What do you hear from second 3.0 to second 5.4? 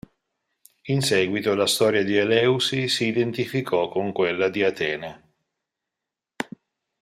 identificò con quella di Atene.